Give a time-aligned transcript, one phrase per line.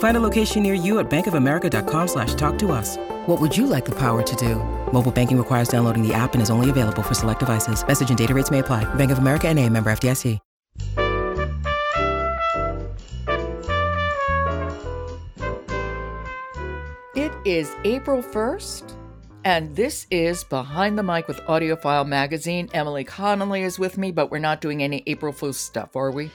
[0.00, 2.96] Find a location near you at bankofamerica.com slash talk to us.
[3.26, 4.56] What would you like the power to do?
[4.92, 7.86] Mobile banking requires downloading the app and is only available for select devices.
[7.86, 8.84] Message and data rates may apply.
[8.94, 10.38] Bank of America and a member FDIC.
[17.16, 18.94] It is April 1st,
[19.44, 22.70] and this is Behind the Mic with AudioFile Magazine.
[22.72, 26.30] Emily Connolly is with me, but we're not doing any April Fool's stuff, are we?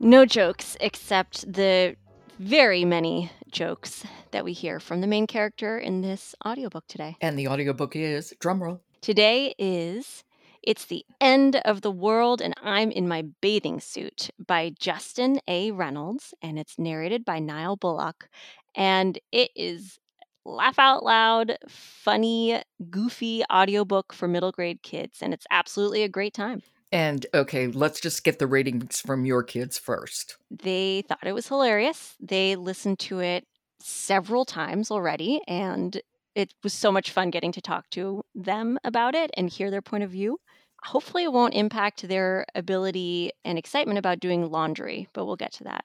[0.00, 1.96] No jokes, except the
[2.38, 7.16] very many jokes that we hear from the main character in this audiobook today.
[7.20, 8.80] And the audiobook is, drumroll.
[9.00, 10.24] Today is
[10.62, 15.72] It's the End of the World and I'm in My Bathing Suit by Justin A.
[15.72, 18.28] Reynolds, and it's narrated by Niall Bullock.
[18.74, 19.98] And it is
[20.44, 26.34] laugh out loud, funny, goofy audiobook for middle grade kids, and it's absolutely a great
[26.34, 26.62] time.
[26.90, 30.36] And okay, let's just get the ratings from your kids first.
[30.50, 32.14] They thought it was hilarious.
[32.18, 33.46] They listened to it
[33.80, 36.00] several times already, and
[36.34, 39.82] it was so much fun getting to talk to them about it and hear their
[39.82, 40.38] point of view.
[40.84, 45.64] Hopefully, it won't impact their ability and excitement about doing laundry, but we'll get to
[45.64, 45.84] that.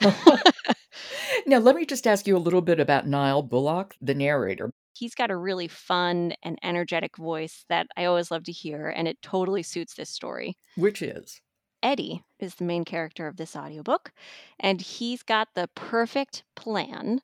[1.46, 4.70] now, let me just ask you a little bit about Niall Bullock, the narrator.
[4.94, 9.08] He's got a really fun and energetic voice that I always love to hear, and
[9.08, 10.56] it totally suits this story.
[10.76, 11.40] Which is?
[11.82, 14.12] Eddie is the main character of this audiobook,
[14.58, 17.20] and he's got the perfect plan.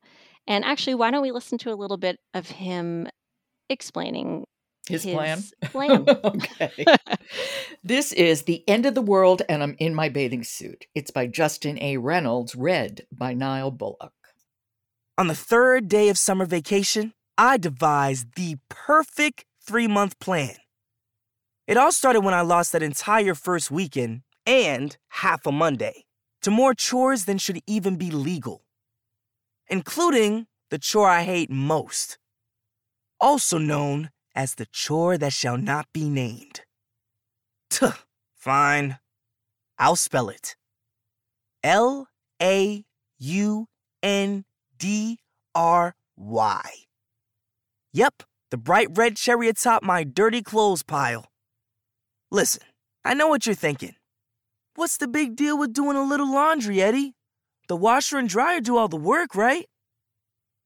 [0.46, 3.08] And actually, why don't we listen to a little bit of him
[3.68, 4.46] explaining
[4.88, 5.42] his, plan?
[5.62, 6.04] plan.
[6.08, 6.84] okay.
[7.84, 10.86] this is The End of the World and I'm in My Bathing Suit.
[10.94, 11.96] It's by Justin A.
[11.98, 14.12] Reynolds, read by Niall Bullock.
[15.16, 17.12] On the third day of summer vacation,
[17.42, 20.56] I devised the perfect three month plan.
[21.66, 26.04] It all started when I lost that entire first weekend and half a Monday
[26.42, 28.66] to more chores than should even be legal,
[29.68, 32.18] including the chore I hate most,
[33.18, 36.60] also known as the chore that shall not be named.
[37.70, 37.94] Tuh,
[38.34, 38.98] fine.
[39.78, 40.56] I'll spell it
[41.64, 42.06] L
[42.42, 42.84] A
[43.18, 43.66] U
[44.02, 44.44] N
[44.76, 45.20] D
[45.54, 46.89] R Y.
[47.92, 51.26] Yep, the bright red cherry atop my dirty clothes pile.
[52.30, 52.62] Listen,
[53.04, 53.96] I know what you're thinking.
[54.76, 57.14] What's the big deal with doing a little laundry, Eddie?
[57.66, 59.66] The washer and dryer do all the work, right?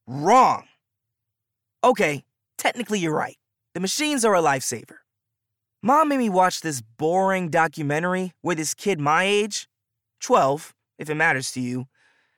[0.06, 0.64] Wrong.
[1.82, 2.24] Okay,
[2.58, 3.38] technically you're right.
[3.72, 4.98] The machines are a lifesaver.
[5.82, 9.68] Mom made me watch this boring documentary where this kid my age,
[10.20, 11.86] 12, if it matters to you,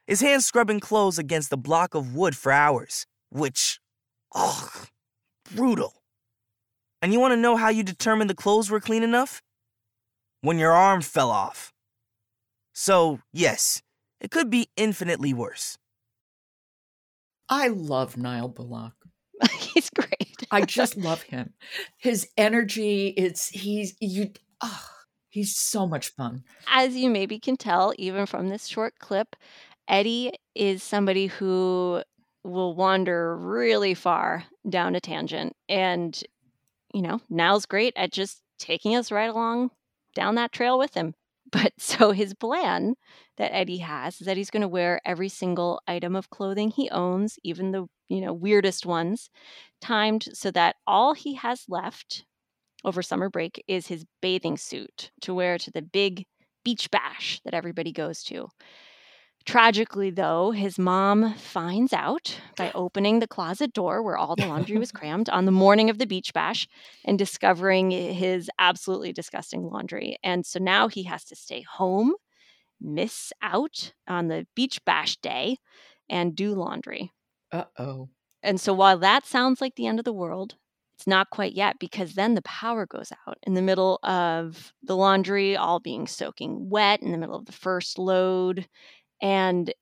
[0.07, 3.81] is hand scrubbing clothes against a block of wood for hours, which,
[4.37, 4.89] ugh,
[5.55, 5.95] brutal.
[7.03, 9.43] And you want to know how you determined the clothes were clean enough?
[10.41, 11.73] When your arm fell off.
[12.73, 13.83] So, yes,
[14.21, 15.79] it could be infinitely worse.
[17.49, 18.95] I love Niall Bullock.
[19.59, 20.37] He's great.
[20.51, 21.53] I just love him.
[21.99, 24.31] His energy, it's he's you
[24.61, 24.89] oh,
[25.29, 26.45] he's so much fun.
[26.69, 29.37] As you maybe can tell, even from this short clip,
[29.89, 32.03] Eddie is somebody who
[32.47, 35.55] will wander really far down a tangent.
[35.69, 36.19] And,
[36.95, 39.71] you know, Niall's great at just taking us right along
[40.15, 41.15] down that trail with him.
[41.53, 42.97] But so his plan
[43.37, 46.91] that Eddie has is that he's going to wear every single item of clothing he
[46.91, 49.31] owns, even the, you know, weirdest ones,
[49.81, 52.25] timed so that all he has left
[52.85, 56.27] over summer break is his bathing suit to wear to the big
[56.65, 58.49] beach bash that everybody goes to.
[59.47, 64.77] Tragically, though, his mom finds out by opening the closet door where all the laundry
[64.77, 66.67] was crammed on the morning of the beach bash
[67.05, 70.19] and discovering his absolutely disgusting laundry.
[70.25, 72.15] And so now he has to stay home,
[72.81, 75.59] miss out on the beach bash day,
[76.11, 77.13] and do laundry.
[77.51, 78.09] Uh oh.
[78.43, 80.57] And so while that sounds like the end of the world,
[80.95, 84.97] It's not quite yet because then the power goes out in the middle of the
[84.97, 88.67] laundry, all being soaking wet in the middle of the first load.
[89.23, 89.73] And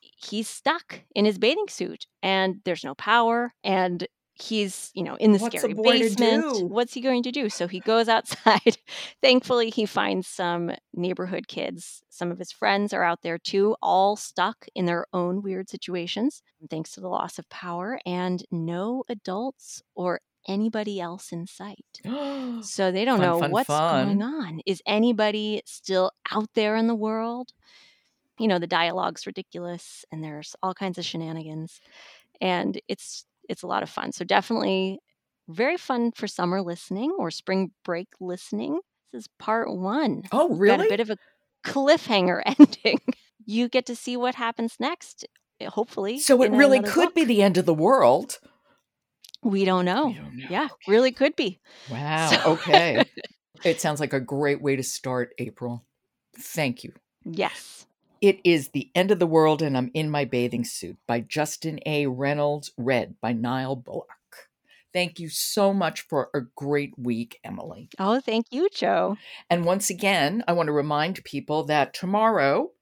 [0.00, 3.52] he's stuck in his bathing suit and there's no power.
[3.64, 4.06] And
[4.38, 6.70] he's you know in the What's scary a boy to basement.
[6.70, 7.48] what's he going to do?
[7.48, 8.76] So he goes outside.
[9.22, 12.02] Thankfully he finds some neighborhood kids.
[12.10, 16.42] Some of his friends are out there too all stuck in their own weird situations
[16.70, 21.84] thanks to the loss of power and no adults or anybody else in sight.
[22.62, 24.06] So they don't Fun, know fun, what's fun.
[24.06, 24.60] going on.
[24.66, 27.52] Is anybody still out there in the world
[28.38, 31.80] you know the dialogue's ridiculous and there's all kinds of shenanigans
[32.40, 34.98] and it's it's a lot of fun so definitely
[35.48, 38.80] very fun for summer listening or spring break listening
[39.12, 41.16] this is part one oh, got a bit of a
[41.64, 43.00] cliffhanger ending
[43.44, 45.26] you get to see what happens next
[45.60, 48.38] eh, hopefully so it really could be the end of the world.
[49.42, 50.46] we don't know We don't know.
[50.50, 51.60] yeah really could be
[51.90, 52.30] Wow.
[52.30, 53.04] So- Okay.
[53.64, 55.84] it sounds like a great way to start April.
[56.38, 56.92] Thank you.
[57.24, 57.85] yes
[58.26, 61.78] It is The End of the World and I'm in My Bathing Suit by Justin
[61.86, 62.08] A.
[62.08, 64.48] Reynolds, read by Niall Bullock.
[64.92, 67.88] Thank you so much for a great week, Emily.
[68.00, 69.16] oh thank you jo
[69.48, 72.72] And once again, I want to remind people that tomorrow,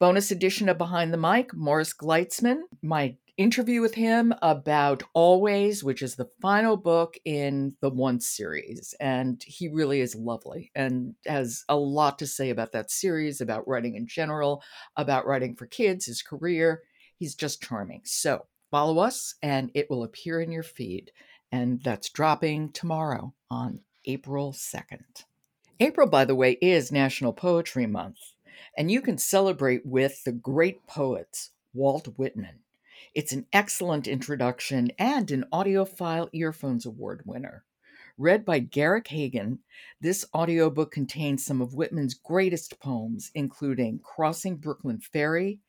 [0.00, 6.02] bonus edition of Behind the Mic, Morris Gleitzman, my interview with him about Always, which
[6.02, 8.94] is the final book in the Once series.
[9.00, 13.68] And he really is lovely and has a lot to say about that series, about
[13.68, 14.62] writing in general,
[14.96, 16.82] about writing for kids, his career.
[17.18, 18.02] He's just charming.
[18.04, 21.10] So follow us and it will appear in your feed.
[21.52, 25.24] And that's dropping tomorrow on April 2nd.
[25.78, 28.18] April, by the way, is National Poetry Month,
[28.78, 32.60] and you can celebrate with the great poets Walt Whitman.
[33.16, 37.64] It's an excellent introduction and an AudioFile Earphones Award winner.
[38.18, 39.60] Read by Garrick Hagon,
[40.02, 45.60] this audiobook contains some of Whitman's greatest poems, including Crossing Brooklyn Ferry,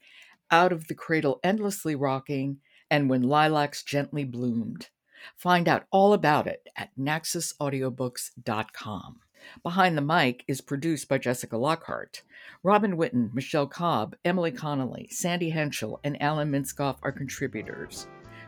[0.52, 2.58] Out of the Cradle Endlessly Rocking,
[2.92, 4.90] and When Lilacs Gently Bloomed.
[5.38, 9.22] Find out all about it at naxosaudiobooks.com.
[9.63, 12.24] Behind the Mic is produced by Jessica Lockhart.
[12.63, 18.07] Robin Whitten, Michele Cobb, Emily Connolly, Sandy Henschel, and Alan Minskoff are contributors.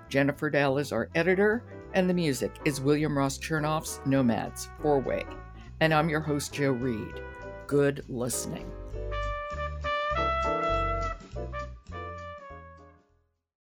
[0.10, 1.64] Jennifer Dell is our editor,
[1.94, 5.24] and the music is William Ross Chernoff's Nomads, Four Way.
[5.80, 7.22] And I'm your host, Jo Reed.
[7.68, 8.70] Good listening.